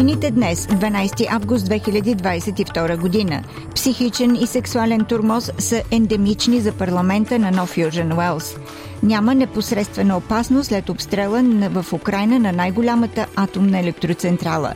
Новините 0.00 0.30
днес, 0.30 0.66
12 0.66 1.26
август 1.30 1.66
2022 1.66 2.96
година, 2.96 3.42
психичен 3.74 4.36
и 4.36 4.46
сексуален 4.46 5.04
турмоз 5.04 5.52
са 5.58 5.82
ендемични 5.90 6.60
за 6.60 6.72
парламента 6.72 7.38
на 7.38 7.50
Нов 7.50 7.78
Южен 7.78 8.12
Уелс. 8.12 8.56
Няма 9.02 9.34
непосредствена 9.34 10.16
опасност 10.16 10.68
след 10.68 10.88
обстрела 10.88 11.42
в 11.70 11.92
Украина 11.92 12.38
на 12.38 12.52
най-голямата 12.52 13.26
атомна 13.36 13.80
електроцентрала. 13.80 14.72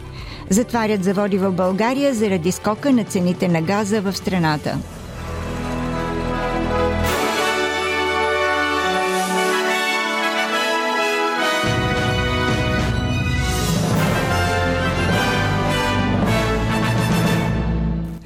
Затварят 0.50 1.04
заводи 1.04 1.38
в 1.38 1.52
България 1.52 2.14
заради 2.14 2.52
скока 2.52 2.92
на 2.92 3.04
цените 3.04 3.48
на 3.48 3.62
газа 3.62 4.00
в 4.00 4.16
страната. 4.16 4.78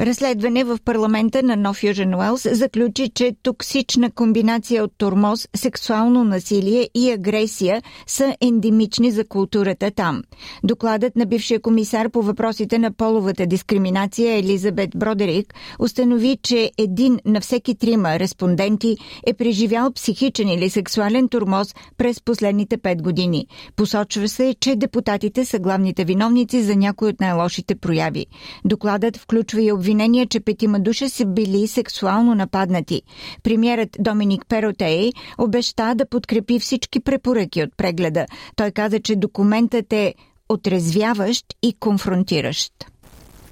Разследване 0.09 0.65
в 0.65 0.79
парламента 0.85 1.43
на 1.43 1.57
Нов 1.57 1.83
Южен 1.85 2.15
Уелс 2.15 2.47
заключи, 2.53 3.11
че 3.15 3.33
токсична 3.43 4.11
комбинация 4.11 4.85
от 4.85 4.93
тормоз, 4.99 5.49
сексуално 5.57 6.25
насилие 6.25 6.89
и 6.95 7.11
агресия 7.11 7.83
са 8.07 8.37
ендемични 8.41 9.11
за 9.11 9.25
културата 9.25 9.91
там. 9.91 10.23
Докладът 10.65 11.17
на 11.17 11.27
бившия 11.27 11.61
комисар 11.61 12.11
по 12.11 12.23
въпросите 12.23 12.79
на 12.79 12.93
половата 12.93 13.47
дискриминация 13.47 14.39
Елизабет 14.39 14.91
Бродерик 14.97 15.55
установи, 15.79 16.39
че 16.43 16.71
един 16.79 17.19
на 17.25 17.41
всеки 17.41 17.75
трима 17.75 18.19
респонденти 18.19 18.97
е 19.27 19.35
преживял 19.35 19.93
психичен 19.93 20.49
или 20.49 20.71
сексуален 20.71 21.29
тормоз 21.29 21.75
през 21.97 22.21
последните 22.21 22.77
пет 22.77 23.03
години. 23.03 23.47
Посочва 23.77 24.29
се, 24.29 24.55
че 24.61 24.77
депутатите 24.77 25.45
са 25.45 25.59
главните 25.59 26.05
виновници 26.05 26.63
за 26.63 26.77
някои 26.77 27.09
от 27.09 27.21
най-лошите 27.21 27.75
прояви. 27.75 28.27
Докладът 28.65 29.17
включва 29.17 29.63
и 29.63 29.73
обвинения 29.73 29.98
обвинения, 29.99 30.27
че 30.27 30.41
петима 30.41 30.81
души 30.81 31.09
са 31.09 31.27
били 31.27 31.67
сексуално 31.67 32.35
нападнати. 32.35 33.03
Премьерът 33.43 33.97
Доминик 33.99 34.45
Перотей 34.49 35.11
обеща 35.39 35.95
да 35.95 36.09
подкрепи 36.09 36.59
всички 36.59 37.01
препоръки 37.01 37.63
от 37.63 37.77
прегледа. 37.77 38.27
Той 38.57 38.71
каза, 38.71 39.01
че 39.01 39.17
документът 39.17 39.93
е 39.93 40.15
отрезвяващ 40.49 41.45
и 41.63 41.73
конфронтиращ. 41.81 42.73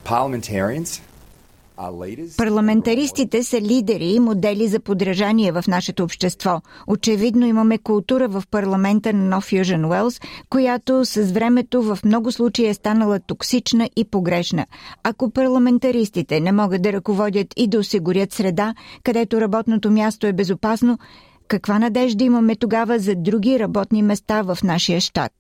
Parliamentarians 0.05 1.01
Парламентаристите 2.37 3.43
са 3.43 3.61
лидери 3.61 4.07
и 4.07 4.21
модели 4.21 4.69
за 4.69 4.81
подражание 4.81 5.53
в 5.53 5.65
нашето 5.69 6.05
общество. 6.05 6.61
Очевидно 6.87 7.47
имаме 7.47 7.79
култура 7.79 8.29
в 8.29 8.43
парламента 8.51 9.13
на 9.13 9.25
Нов 9.25 9.53
Южен 9.53 9.85
Уелс, 9.85 10.21
която 10.51 11.05
с 11.05 11.33
времето 11.33 11.83
в 11.83 11.99
много 12.05 12.33
случаи 12.33 12.67
е 12.67 12.75
станала 12.75 13.21
токсична 13.21 13.91
и 13.97 14.05
погрешна. 14.05 14.67
Ако 15.03 15.31
парламентаристите 15.31 16.41
не 16.41 16.53
могат 16.53 16.83
да 16.83 16.93
ръководят 16.93 17.55
и 17.57 17.69
да 17.69 17.79
осигурят 17.79 18.33
среда, 18.33 18.75
където 19.03 19.41
работното 19.41 19.91
място 19.91 20.27
е 20.27 20.33
безопасно, 20.33 20.99
каква 21.49 21.79
надежда 21.79 22.25
имаме 22.25 22.57
тогава 22.57 22.99
за 22.99 23.15
други 23.15 23.59
работни 23.59 24.03
места 24.03 24.43
в 24.43 24.59
нашия 24.63 25.01
щат? 25.01 25.33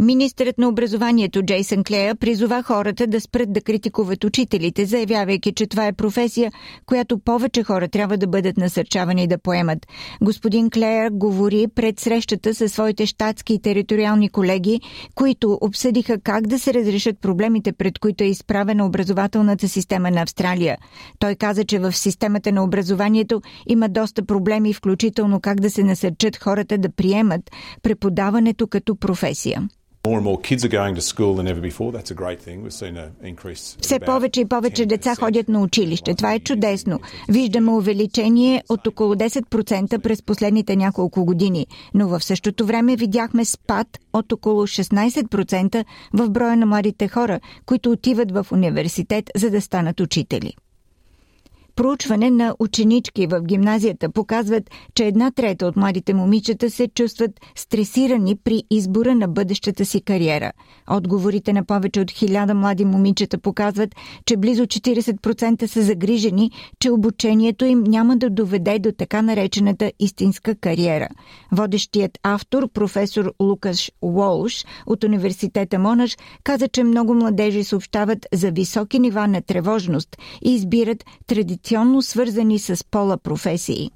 Министърът 0.00 0.58
на 0.58 0.68
образованието 0.68 1.42
Джейсън 1.42 1.84
Клея 1.84 2.16
призова 2.16 2.62
хората 2.62 3.06
да 3.06 3.20
спрат 3.20 3.52
да 3.52 3.60
критикуват 3.60 4.24
учителите, 4.24 4.86
заявявайки, 4.86 5.52
че 5.52 5.66
това 5.66 5.86
е 5.86 5.92
професия, 5.92 6.52
която 6.86 7.18
повече 7.18 7.62
хора 7.64 7.88
трябва 7.88 8.16
да 8.16 8.26
бъдат 8.26 8.56
насърчавани 8.56 9.26
да 9.26 9.38
поемат. 9.38 9.86
Господин 10.22 10.70
Клея 10.70 11.10
говори 11.10 11.66
пред 11.74 12.00
срещата 12.00 12.54
със 12.54 12.72
своите 12.72 13.06
щатски 13.06 13.54
и 13.54 13.62
териториални 13.62 14.28
колеги, 14.28 14.80
които 15.14 15.58
обсъдиха 15.60 16.20
как 16.20 16.46
да 16.46 16.58
се 16.58 16.74
разрешат 16.74 17.20
проблемите, 17.20 17.72
пред 17.72 17.98
които 17.98 18.24
е 18.24 18.26
изправена 18.26 18.86
образователната 18.86 19.68
система 19.68 20.10
на 20.10 20.22
Австралия. 20.22 20.76
Той 21.18 21.34
каза, 21.34 21.64
че 21.64 21.78
в 21.78 21.92
системата 21.92 22.52
на 22.52 22.64
образованието 22.64 23.42
има 23.68 23.88
доста 23.88 24.24
проблеми, 24.24 24.74
включително 24.74 25.40
как 25.40 25.60
да 25.60 25.70
се 25.70 25.82
насърчат 25.82 26.36
хората 26.36 26.78
да 26.78 26.88
приемат 26.88 27.50
преподаването 27.82 28.66
като 28.66 28.96
професия. 28.96 29.68
Все 33.80 33.98
повече 33.98 34.40
и 34.40 34.44
повече 34.44 34.86
деца 34.86 35.14
ходят 35.14 35.48
на 35.48 35.60
училище. 35.62 36.14
Това 36.14 36.34
е 36.34 36.38
чудесно. 36.38 37.00
Виждаме 37.28 37.70
увеличение 37.70 38.62
от 38.68 38.86
около 38.86 39.14
10% 39.14 39.98
през 39.98 40.22
последните 40.22 40.76
няколко 40.76 41.24
години, 41.24 41.66
но 41.94 42.08
в 42.08 42.24
същото 42.24 42.66
време 42.66 42.96
видяхме 42.96 43.44
спад 43.44 43.86
от 44.12 44.32
около 44.32 44.66
16% 44.66 45.84
в 46.12 46.30
броя 46.30 46.56
на 46.56 46.66
младите 46.66 47.08
хора, 47.08 47.40
които 47.66 47.90
отиват 47.90 48.32
в 48.32 48.46
университет, 48.52 49.30
за 49.36 49.50
да 49.50 49.60
станат 49.60 50.00
учители. 50.00 50.52
Проучване 51.78 52.30
на 52.30 52.54
ученички 52.58 53.26
в 53.26 53.40
гимназията 53.40 54.10
показват, 54.10 54.70
че 54.94 55.04
една 55.04 55.30
трета 55.30 55.66
от 55.66 55.76
младите 55.76 56.14
момичета 56.14 56.70
се 56.70 56.88
чувстват 56.88 57.30
стресирани 57.54 58.36
при 58.36 58.62
избора 58.70 59.14
на 59.14 59.28
бъдещата 59.28 59.86
си 59.86 60.00
кариера. 60.00 60.52
Отговорите 60.90 61.52
на 61.52 61.64
повече 61.64 62.00
от 62.00 62.10
хиляда 62.10 62.54
млади 62.54 62.84
момичета 62.84 63.38
показват, 63.38 63.94
че 64.26 64.36
близо 64.36 64.66
40% 64.66 65.66
са 65.66 65.82
загрижени, 65.82 66.50
че 66.80 66.90
обучението 66.90 67.64
им 67.64 67.84
няма 67.84 68.16
да 68.16 68.30
доведе 68.30 68.78
до 68.78 68.92
така 68.92 69.22
наречената 69.22 69.92
истинска 69.98 70.54
кариера. 70.54 71.08
Водещият 71.52 72.18
автор, 72.22 72.68
професор 72.72 73.32
Лукаш 73.42 73.92
Уолш 74.02 74.64
от 74.86 75.04
университета 75.04 75.78
Монаш, 75.78 76.16
каза, 76.44 76.68
че 76.68 76.84
много 76.84 77.14
младежи 77.14 77.64
съобщават 77.64 78.26
за 78.32 78.50
високи 78.50 78.98
нива 78.98 79.28
на 79.28 79.42
тревожност 79.42 80.16
и 80.44 80.54
избират 80.54 81.04
традиционно 81.26 81.67
традиционно 81.68 82.02
свързани 82.02 82.58
с 82.58 82.84
пола 82.90 83.16
професии. 83.16 83.90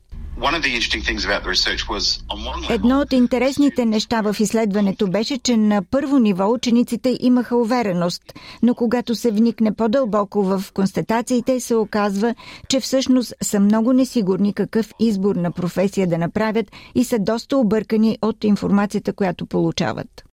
Едно 2.71 3.01
от 3.01 3.13
интересните 3.13 3.85
неща 3.85 4.21
в 4.21 4.37
изследването 4.41 5.07
беше, 5.07 5.39
че 5.39 5.57
на 5.57 5.83
първо 5.91 6.19
ниво 6.19 6.53
учениците 6.53 7.17
имаха 7.21 7.57
увереност, 7.57 8.23
но 8.63 8.75
когато 8.75 9.15
се 9.15 9.31
вникне 9.31 9.75
по-дълбоко 9.75 10.43
в 10.43 10.65
констатациите, 10.75 11.61
се 11.61 11.75
оказва, 11.75 12.35
че 12.69 12.81
всъщност 12.81 13.35
са 13.43 13.61
много 13.61 13.93
несигурни 13.93 14.55
какъв 14.55 14.93
избор 15.01 15.37
на 15.37 15.53
професия 15.53 16.07
да 16.07 16.19
направят 16.19 16.67
и 16.95 17.05
са 17.05 17.19
доста 17.19 17.57
объркани 17.57 18.19
от 18.23 18.45
информацията, 18.45 19.13
която 19.13 19.47
получават. 19.47 20.32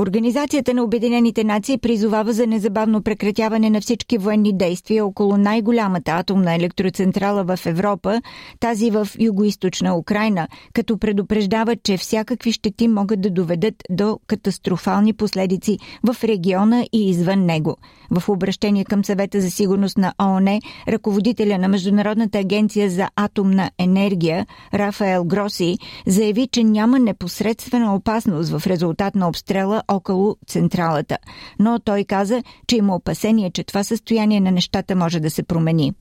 Организацията 0.00 0.74
на 0.74 0.82
Обединените 0.84 1.44
нации 1.44 1.78
призовава 1.78 2.32
за 2.32 2.46
незабавно 2.46 3.02
прекратяване 3.02 3.70
на 3.70 3.80
всички 3.80 4.18
военни 4.18 4.56
действия 4.56 5.06
около 5.06 5.36
най-голямата 5.36 6.10
атомна 6.10 6.54
електроцентрала 6.54 7.44
в 7.44 7.66
Европа, 7.66 8.22
тази 8.60 8.90
в 8.90 9.08
югоизточна 9.18 9.96
Украина, 9.96 10.48
като 10.72 10.98
предупреждава, 10.98 11.76
че 11.76 11.96
всякакви 11.96 12.52
щети 12.52 12.88
могат 12.88 13.20
да 13.20 13.30
доведат 13.30 13.74
до 13.90 14.18
катастрофални 14.26 15.12
последици 15.12 15.78
в 16.04 16.24
региона 16.24 16.86
и 16.92 17.10
извън 17.10 17.46
него. 17.46 17.76
В 18.10 18.28
обращение 18.28 18.84
към 18.84 19.04
съвета 19.04 19.40
за 19.40 19.50
сигурност 19.50 19.98
на 19.98 20.14
ООН, 20.22 20.60
ръководителя 20.88 21.58
на 21.58 21.68
Международната 21.68 22.38
агенция 22.38 22.90
за 22.90 23.08
атомна 23.16 23.70
енергия 23.78 24.46
Рафаел 24.74 25.24
Гроси 25.24 25.78
заяви, 26.06 26.48
че 26.52 26.64
няма 26.64 26.98
непосредствена 26.98 27.94
опасност 27.94 28.50
в 28.58 28.66
резултат 28.66 29.14
на 29.14 29.28
обстрела 29.28 29.81
около 29.88 30.36
централата. 30.46 31.18
Но 31.58 31.78
той 31.78 32.04
каза, 32.04 32.42
че 32.66 32.76
има 32.76 32.96
опасение, 32.96 33.50
че 33.50 33.64
това 33.64 33.84
състояние 33.84 34.40
на 34.40 34.50
нещата 34.50 34.96
може 34.96 35.20
да 35.20 35.30
се 35.30 35.42
промени. 35.42 35.92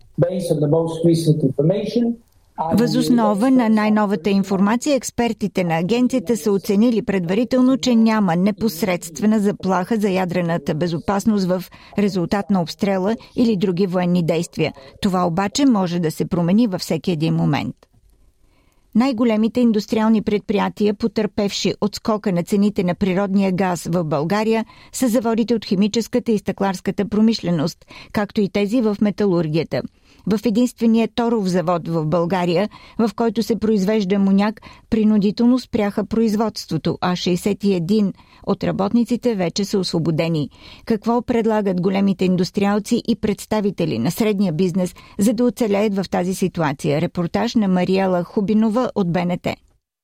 Възоснова 2.74 3.52
на 3.52 3.70
най-новата 3.70 4.30
информация, 4.30 4.96
експертите 4.96 5.64
на 5.64 5.78
агенцията 5.78 6.38
са 6.38 6.52
оценили 6.52 7.02
предварително, 7.02 7.78
че 7.78 7.96
няма 7.96 8.36
непосредствена 8.36 9.40
заплаха 9.40 9.98
за 9.98 10.10
ядрената 10.10 10.74
безопасност 10.74 11.48
в 11.48 11.64
резултат 11.98 12.50
на 12.50 12.62
обстрела 12.62 13.16
или 13.36 13.58
други 13.58 13.88
военни 13.88 14.24
действия. 14.24 14.74
Това 15.02 15.26
обаче 15.28 15.66
може 15.66 16.00
да 16.00 16.12
се 16.12 16.26
промени 16.26 16.68
във 16.68 16.82
всеки 16.82 17.12
един 17.12 17.34
момент. 17.34 17.76
Най-големите 18.96 19.60
индустриални 19.60 20.22
предприятия, 20.22 20.94
потърпевши 20.94 21.74
от 21.82 21.96
скока 21.96 22.32
на 22.32 22.44
цените 22.44 22.84
на 22.84 22.96
природния 22.96 23.52
газ 23.52 23.88
в 23.92 24.04
България, 24.04 24.66
са 24.92 25.08
заводите 25.08 25.56
от 25.56 25.66
химическата 25.66 26.32
и 26.32 26.38
стъкларската 26.38 27.10
промишленост, 27.10 27.86
както 28.12 28.42
и 28.42 28.50
тези 28.50 28.82
в 28.82 28.98
металургията. 29.02 29.82
В 30.28 30.40
единствения 30.46 31.10
торов 31.16 31.48
завод 31.48 31.88
в 31.88 32.06
България, 32.06 32.70
в 33.00 33.10
който 33.16 33.44
се 33.44 33.56
произвежда 33.56 34.16
амоняк, 34.16 34.62
принудително 34.90 35.60
спряха 35.60 36.06
производството, 36.06 36.98
а 37.02 37.12
61 37.12 38.14
от 38.48 38.64
работниците 38.64 39.36
вече 39.36 39.66
са 39.66 39.80
освободени. 39.80 40.50
Какво 40.86 41.22
предлагат 41.22 41.82
големите 41.82 42.26
индустриалци 42.26 43.02
и 43.08 43.16
представители 43.16 44.00
на 44.00 44.12
средния 44.12 44.54
бизнес, 44.54 44.96
за 45.20 45.34
да 45.34 45.46
оцелеят 45.46 45.96
в 45.96 46.10
тази 46.10 46.36
ситуация? 46.36 47.02
Репортаж 47.02 47.56
на 47.56 47.68
Мариела 47.68 48.24
Хубинова 48.24 48.92
от 48.96 49.12
БНТ. 49.12 49.48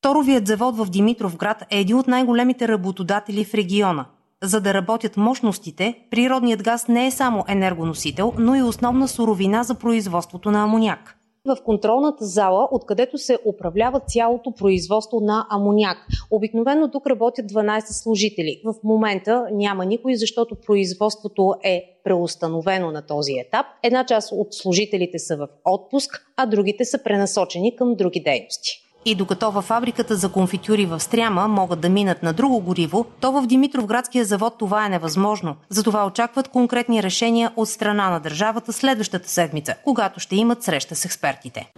Торовият 0.01 0.47
завод 0.47 0.77
в 0.77 0.89
Димитровград 0.89 1.63
е 1.69 1.79
един 1.79 1.97
от 1.97 2.07
най-големите 2.07 2.67
работодатели 2.67 3.45
в 3.45 3.53
региона. 3.53 4.05
За 4.43 4.61
да 4.61 4.73
работят 4.73 5.17
мощностите, 5.17 5.95
природният 6.11 6.63
газ 6.63 6.87
не 6.87 7.07
е 7.07 7.11
само 7.11 7.45
енергоносител, 7.47 8.33
но 8.37 8.55
и 8.55 8.61
основна 8.61 9.07
суровина 9.07 9.63
за 9.63 9.75
производството 9.75 10.51
на 10.51 10.63
амоняк 10.63 11.17
в 11.47 11.63
контролната 11.63 12.25
зала, 12.25 12.67
откъдето 12.71 13.17
се 13.17 13.37
управлява 13.45 13.99
цялото 13.99 14.51
производство 14.51 15.19
на 15.19 15.47
амоняк. 15.49 15.97
Обикновено 16.31 16.91
тук 16.91 17.07
работят 17.07 17.45
12 17.51 17.81
служители. 18.03 18.61
В 18.65 18.73
момента 18.83 19.47
няма 19.51 19.85
никой, 19.85 20.15
защото 20.15 20.55
производството 20.55 21.53
е 21.63 21.83
преустановено 22.03 22.91
на 22.91 23.05
този 23.05 23.33
етап. 23.33 23.65
Една 23.83 24.05
част 24.05 24.31
от 24.31 24.53
служителите 24.53 25.19
са 25.19 25.37
в 25.37 25.47
отпуск, 25.65 26.25
а 26.37 26.45
другите 26.45 26.85
са 26.85 27.03
пренасочени 27.03 27.75
към 27.75 27.95
други 27.95 28.19
дейности. 28.19 28.86
И 29.07 29.15
докато 29.15 29.51
във 29.51 29.65
фабриката 29.65 30.15
за 30.15 30.29
конфитюри 30.29 30.85
в 30.85 30.99
Стряма 30.99 31.47
могат 31.47 31.79
да 31.79 31.89
минат 31.89 32.23
на 32.23 32.33
друго 32.33 32.59
гориво, 32.59 33.05
то 33.19 33.31
в 33.31 33.47
Димитровградския 33.47 34.25
завод 34.25 34.55
това 34.59 34.85
е 34.85 34.89
невъзможно. 34.89 35.55
Затова 35.69 36.05
очакват 36.05 36.47
конкретни 36.47 37.03
решения 37.03 37.51
от 37.55 37.69
страна 37.69 38.09
на 38.09 38.19
държавата 38.19 38.73
следващата 38.73 39.29
седмица, 39.29 39.75
когато 39.83 40.19
ще 40.19 40.35
имат 40.35 40.63
среща 40.63 40.95
с 40.95 41.05
експертите. 41.05 41.71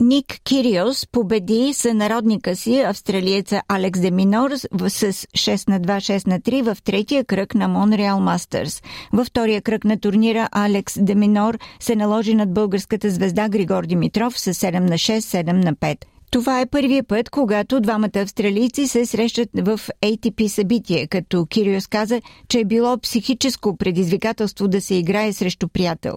Ник 0.00 0.26
Кириос 0.44 1.06
победи 1.12 1.72
сънародника 1.74 2.56
си, 2.56 2.80
австралиеца 2.80 3.62
Алекс 3.68 4.00
Деминор 4.00 4.50
с 4.50 4.66
6 5.12 5.68
на 5.68 5.80
2, 5.80 5.96
6 5.96 6.26
на 6.26 6.40
3 6.40 6.74
в 6.74 6.82
третия 6.82 7.24
кръг 7.24 7.54
на 7.54 7.68
Монреал 7.68 8.20
Мастърс. 8.20 8.82
Във 9.12 9.26
втория 9.26 9.62
кръг 9.62 9.84
на 9.84 10.00
турнира 10.00 10.48
Алекс 10.52 10.98
Деминор 11.00 11.58
се 11.80 11.96
наложи 11.96 12.34
над 12.34 12.54
българската 12.54 13.10
звезда 13.10 13.48
Григор 13.48 13.86
Димитров 13.86 14.40
с 14.40 14.54
7 14.54 14.78
на 14.78 14.94
6, 14.94 15.18
7 15.18 15.64
на 15.64 15.74
5. 15.74 15.96
Това 16.30 16.60
е 16.60 16.66
първият 16.66 17.08
път, 17.08 17.30
когато 17.30 17.80
двамата 17.80 18.10
австралийци 18.16 18.88
се 18.88 19.06
срещат 19.06 19.48
в 19.54 19.80
ATP 20.02 20.48
събитие, 20.48 21.06
като 21.06 21.46
Кириос 21.46 21.86
каза, 21.86 22.20
че 22.48 22.60
е 22.60 22.64
било 22.64 22.98
психическо 22.98 23.76
предизвикателство 23.76 24.68
да 24.68 24.80
се 24.80 24.94
играе 24.94 25.32
срещу 25.32 25.68
приятел. 25.68 26.14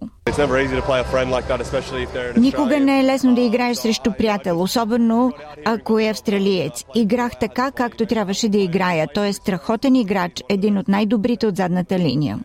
Никога 2.37 2.79
не 2.79 2.99
е 2.99 3.03
лесно 3.03 3.35
да 3.35 3.41
играеш 3.41 3.77
срещу 3.77 4.11
приятел, 4.17 4.61
особено 4.61 5.31
ако 5.65 5.99
е 5.99 6.09
австралиец. 6.09 6.83
Играх 6.95 7.39
така, 7.39 7.71
както 7.71 8.05
трябваше 8.05 8.49
да 8.49 8.57
играя. 8.57 9.07
Той 9.13 9.27
е 9.27 9.33
страхотен 9.33 9.95
играч, 9.95 10.43
един 10.49 10.77
от 10.77 10.87
най-добрите 10.87 11.47
от 11.47 11.57
задната 11.57 11.99
линия. 11.99 12.39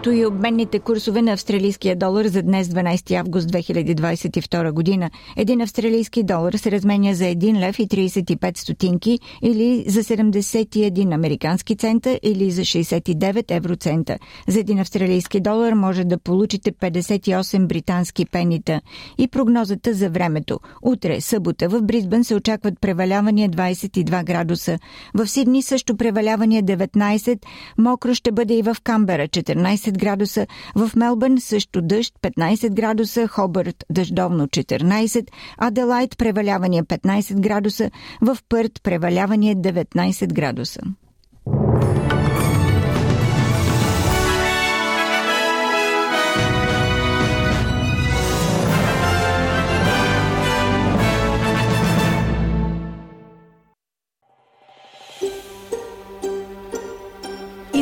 Ето 0.00 0.10
и 0.10 0.26
обменните 0.26 0.78
курсове 0.78 1.22
на 1.22 1.32
австралийския 1.32 1.96
долар 1.96 2.26
за 2.26 2.42
днес 2.42 2.68
12 2.68 3.14
август 3.20 3.48
2022 3.48 4.72
година. 4.72 5.10
Един 5.36 5.60
австралийски 5.60 6.22
долар 6.22 6.52
се 6.52 6.70
разменя 6.70 7.14
за 7.14 7.24
1 7.24 7.60
лев 7.60 7.78
и 7.78 7.88
35 7.88 8.58
стотинки 8.58 9.18
или 9.42 9.84
за 9.88 10.02
71 10.02 11.14
американски 11.14 11.76
цента 11.76 12.18
или 12.22 12.50
за 12.50 12.62
69 12.62 13.50
евроцента. 13.50 14.18
За 14.48 14.60
един 14.60 14.78
австралийски 14.78 15.40
долар 15.40 15.72
може 15.72 16.04
да 16.04 16.18
получите 16.18 16.72
58 16.72 17.66
британски 17.66 18.26
пенита. 18.26 18.80
И 19.18 19.28
прогнозата 19.28 19.94
за 19.94 20.10
времето. 20.10 20.60
Утре, 20.82 21.20
събота, 21.20 21.68
в 21.68 21.82
Бризбен 21.82 22.24
се 22.24 22.34
очакват 22.34 22.74
превалявания 22.80 23.50
22 23.50 24.24
градуса. 24.24 24.78
В 25.14 25.26
Сидни 25.26 25.62
също 25.62 25.96
превалявания 25.96 26.62
19. 26.62 27.38
Мокро 27.78 28.14
ще 28.14 28.32
бъде 28.32 28.54
и 28.54 28.62
в 28.62 28.76
Камбера 28.84 29.28
14 29.28 29.89
15 29.90 29.98
градуса, 29.98 30.46
в 30.74 30.90
Мелбърн 30.96 31.40
също 31.40 31.82
дъжд 31.82 32.14
15 32.22 32.70
градуса, 32.70 33.28
Хобърт 33.28 33.84
дъждовно 33.90 34.46
14, 34.46 35.28
Аделайт 35.58 36.18
превалявания 36.18 36.84
15 36.84 37.40
градуса, 37.40 37.90
в 38.20 38.38
Пърт 38.48 38.72
превалявания 38.82 39.56
19 39.56 40.32
градуса. 40.32 40.80